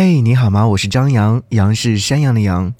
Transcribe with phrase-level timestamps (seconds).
[0.00, 0.64] 嘿，你好吗？
[0.64, 2.72] 我是张扬，杨是山羊的羊。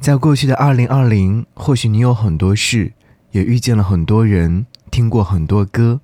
[0.00, 2.94] 在过去的二零二零，或许你有很多事，
[3.32, 6.00] 也遇见了很多人，听过很多歌。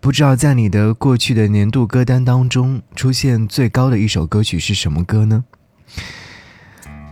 [0.00, 5.44] 不知道在你的过去的年度歌单当中，出现最高的一首歌曲是什么歌呢？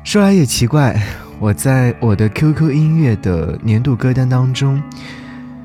[0.02, 0.98] 说来也奇怪，
[1.38, 4.82] 我在我的 QQ 音乐的年度歌单当中。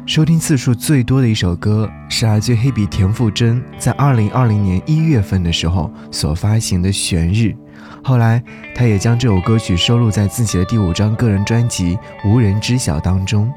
[0.10, 7.44] 收听次数最多的一首歌是来自黑笔田馥甄在二零二零年一月份的时候所发行的《悬日》，
[8.04, 11.96] 后来他也将这首歌曲收录在自己的第五张个人专辑
[12.28, 13.54] 《无人知晓》当中。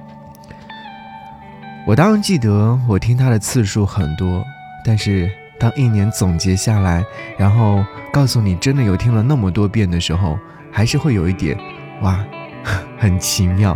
[1.87, 4.45] 我当然记得我听他的次数很多，
[4.85, 7.03] 但是当一年总结下来，
[7.39, 7.83] 然后
[8.13, 10.39] 告诉你真的有听了那么多遍的时候，
[10.71, 11.57] 还是会有一点
[12.03, 12.23] 哇，
[13.01, 13.75] 很奇妙。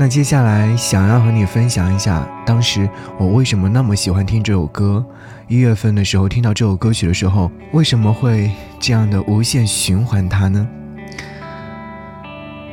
[0.00, 2.88] 那接下来想要和你分享一下，当时
[3.18, 5.04] 我为什么那么喜欢听这首歌。
[5.48, 8.48] 一月份的时候听到这首歌曲的时候，为什么会
[8.78, 10.68] 这样的无限循环它呢？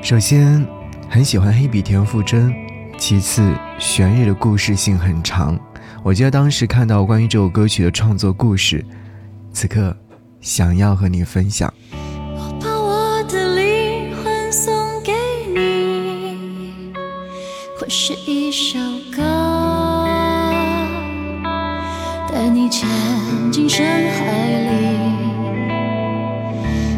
[0.04, 0.64] 首先，
[1.09, 2.52] 很喜欢黑笔田馥甄；
[2.95, 5.60] 其次，旋律的故事性很长。
[6.04, 8.86] 我记得当时看到关于这首歌曲的创作故事，
[9.52, 9.98] 此刻
[10.42, 11.73] 想要和你分享。
[17.88, 18.80] 是一首
[19.16, 19.22] 歌，
[22.31, 22.89] 带你潜
[23.52, 24.69] 进深海里，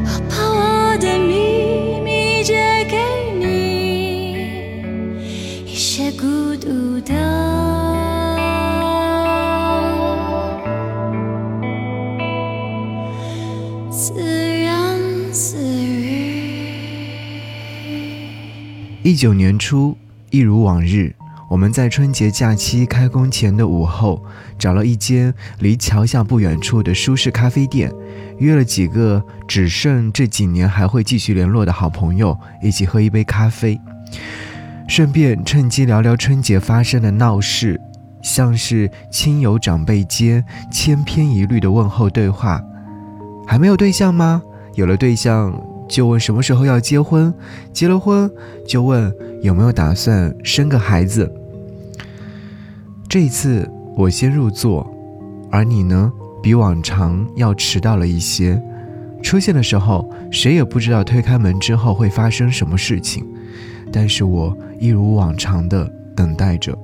[0.05, 2.53] 我把我的秘密借
[2.89, 2.97] 给
[3.38, 4.38] 你，
[5.66, 7.13] 一些孤独的
[13.91, 14.72] 自言
[15.33, 16.72] 自语。
[19.03, 19.97] 一九年初。
[20.30, 21.16] 一如往日，
[21.50, 24.22] 我们在春节假期开工前的午后，
[24.59, 27.92] 找了一间离桥下不远处的舒适咖啡店，
[28.38, 33.80] 约了几个只剩这几年还会继续联络的好朋友，一起喝一杯咖啡，
[34.88, 37.80] 顺便趁机聊聊春节发生的闹事，
[38.22, 42.62] 像是亲友长辈间千篇一律的问候对话
[43.47, 44.41] ：“还没有对象吗？
[44.75, 45.57] 有了对象。”
[45.88, 47.34] 就问什么时候要结婚，
[47.74, 48.30] 结了婚
[48.68, 51.31] 就问有没有打算生个孩子。
[53.09, 54.86] 这一次我先入座，
[55.50, 56.12] 而你呢，
[56.44, 58.62] 比往常要迟到了一些。
[59.24, 63.25] 出现的时候，谁也不知道推开门之后会发生什么事情，
[63.92, 66.78] 但是我一如往常的等待着。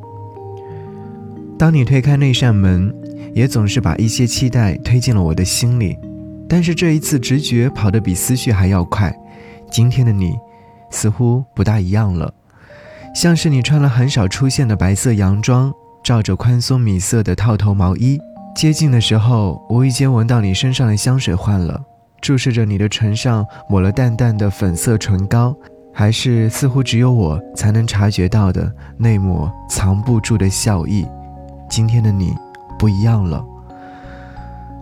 [1.59, 2.94] 当你推开那扇门，
[3.34, 5.97] 也总是把一些期待推进了我的心里。
[6.53, 9.12] 但是这一次，直觉跑得比思绪还要快。
[9.72, 10.38] 今天的你，
[10.91, 12.31] 似乎不大一样了，
[13.16, 18.19] 像是你穿了很少出现的白色洋装，罩着宽松米色的套头毛衣。
[18.56, 21.81] 接近的时候，无意间闻到你身上的香水换了，
[22.22, 25.56] 注视着你的唇上抹了淡淡的粉色唇膏，
[25.91, 31.03] 还是似乎只有我才能察觉到的那抹藏不住的笑意。
[31.68, 32.31] 今天的你，
[32.78, 33.44] 不一样了。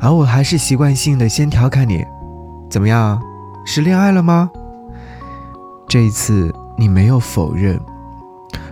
[0.01, 2.03] 而我还是习惯性的先调侃你，
[2.71, 3.21] 怎么样，
[3.63, 4.49] 是恋爱了吗？
[5.87, 7.79] 这一次你没有否认，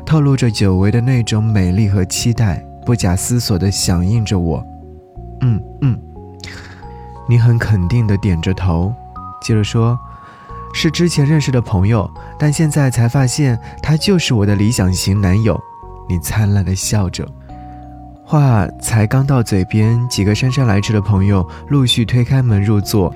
[0.03, 4.65] 透露着久违的那种美丽和期待，不假思索的响应着我。
[5.41, 5.99] 嗯嗯，
[7.27, 8.91] 你很肯定的点着头，
[9.39, 9.97] 接着说，
[10.73, 15.59] 是之前认识的朋友，但现在才发现他就是我的理想型男友。
[16.09, 17.23] 你灿烂的笑着。
[18.29, 23.11] 话才刚到嘴边，几个姗姗来迟的朋友陆续推开门入座，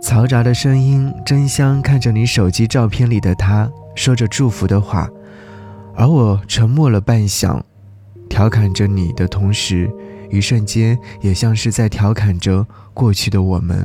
[0.00, 5.08] 嘈杂的声音争相看着你手机照片里的他，说着祝福的话，
[5.96, 7.60] 而我沉默了半晌，
[8.28, 9.90] 调侃着你的同时，
[10.30, 12.64] 一瞬间也像是在调侃着
[12.94, 13.84] 过去的我们。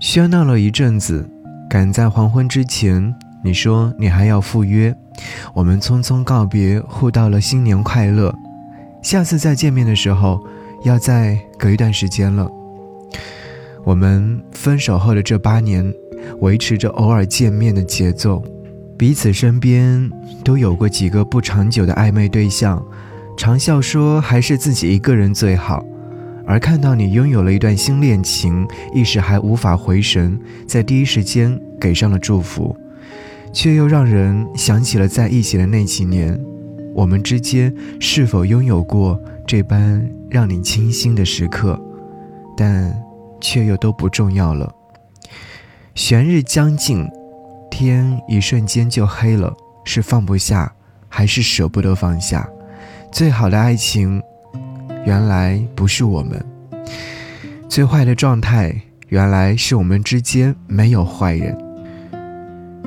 [0.00, 1.28] 喧闹了一阵子，
[1.68, 3.12] 赶在黄昏之前，
[3.42, 4.94] 你说你还要赴约，
[5.52, 8.32] 我们匆匆告别，互道了新年快乐。
[9.02, 10.40] 下次再见面的时候，
[10.84, 12.50] 要再隔一段时间了。
[13.84, 15.92] 我们分手后的这八年，
[16.40, 18.42] 维持着偶尔见面的节奏，
[18.98, 20.10] 彼此身边
[20.44, 22.84] 都有过几个不长久的暧昧对象，
[23.38, 25.84] 常笑说还是自己一个人最好。
[26.46, 32.76] 而看到你拥有了一段新恋情，一时还无法回神，在第一时间给上了祝福，
[33.52, 36.38] 却又让人想起了在一起的那几年。
[37.00, 41.80] 我们之间是否拥有过这般让你倾心的时刻？
[42.54, 42.94] 但
[43.40, 44.70] 却又都不重要了。
[45.94, 47.08] 悬日将近，
[47.70, 49.50] 天一瞬间就黑了，
[49.82, 50.70] 是放不下，
[51.08, 52.46] 还是舍不得放下？
[53.10, 54.22] 最好的爱情，
[55.06, 56.38] 原来不是我们；
[57.66, 61.56] 最坏的状态，原来是我们之间没有坏人。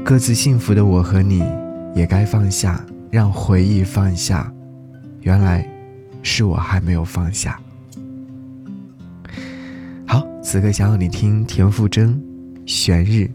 [0.05, 1.43] 各自幸福的我和你，
[1.95, 2.79] 也该放下，
[3.13, 4.51] 让回忆放下。
[5.21, 5.69] 原来，
[6.23, 7.59] 是我还没有放下。
[10.07, 12.09] 好，此刻想要你听田馥甄
[12.65, 13.29] 《悬日》。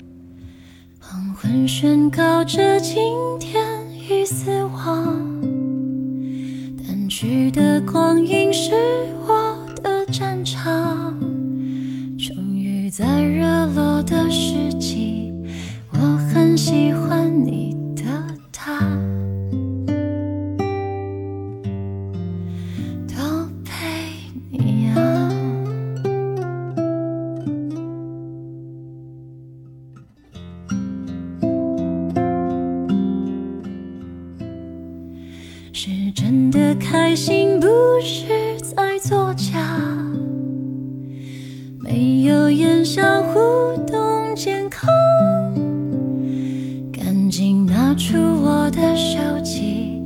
[0.99, 2.97] 黄昏宣告着今
[3.39, 3.65] 天
[4.11, 5.17] 已死亡，
[6.85, 8.73] 淡去的光阴是
[9.29, 11.17] 我的战场。
[12.19, 15.33] 终于在热络的时机，
[15.93, 15.99] 我
[16.35, 17.68] 很喜欢你
[42.91, 43.39] 想互
[43.87, 44.89] 动，健康。
[46.91, 50.01] 赶紧拿出我的手机，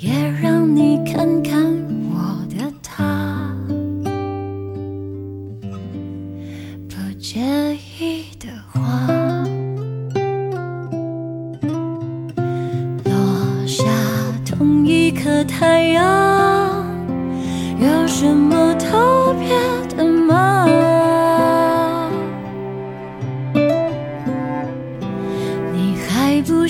[0.00, 0.10] 也
[0.42, 1.62] 让你看看
[2.10, 3.56] 我的他。
[6.88, 7.38] 不介
[7.76, 7.93] 意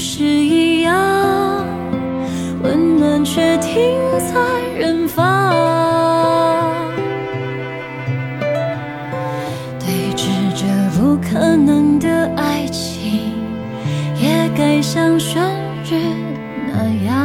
[0.07, 1.65] 是一样，
[2.63, 3.81] 温暖却停
[4.19, 4.35] 在
[4.77, 5.25] 远方。
[9.81, 13.33] 对峙着不可能的爱情，
[14.21, 15.43] 也该像旋
[15.91, 15.97] 律
[16.69, 17.24] 那样，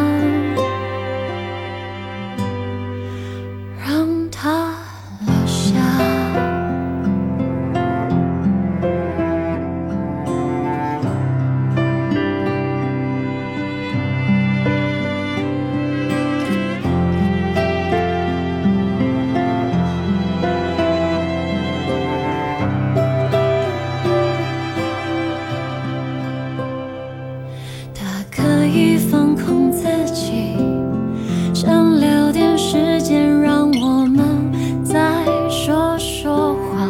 [31.61, 34.49] 想留点时间让我们
[34.81, 36.87] 再说说话。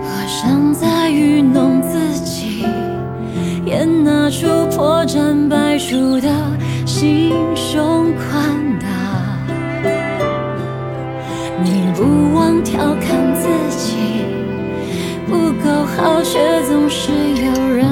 [0.00, 2.64] 我想再愚弄自己，
[3.66, 6.30] 也拿出破绽百出的
[6.86, 8.86] 心胸宽大。
[11.62, 13.46] 你不忘调侃自
[13.76, 13.98] 己。
[15.26, 17.84] 不够好，却总是有人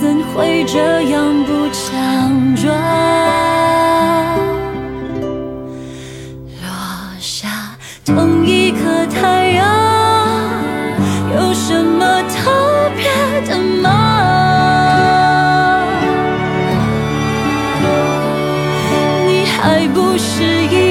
[0.00, 2.74] 怎会这样不强壮？
[6.62, 6.64] 落
[7.18, 7.46] 下
[8.06, 9.62] 同一颗太阳，
[11.36, 13.10] 有什么特别
[13.46, 13.88] 的吗？
[19.26, 20.89] 你还不是一